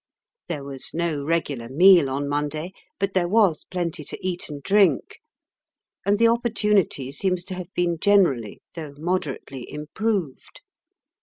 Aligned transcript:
There 0.47 0.63
was 0.63 0.95
no 0.95 1.23
regular 1.23 1.69
meal 1.69 2.09
on 2.09 2.27
Monday, 2.27 2.71
but 2.97 3.13
there 3.13 3.27
was 3.27 3.65
plenty 3.65 4.03
to 4.05 4.17
eat 4.19 4.49
and 4.49 4.59
drink, 4.63 5.19
and 6.07 6.17
the 6.17 6.27
opportunity 6.27 7.11
seems 7.11 7.43
to 7.43 7.53
have 7.53 7.71
been 7.75 7.99
generally, 7.99 8.63
though 8.73 8.95
moderately, 8.97 9.69
improved. 9.71 10.61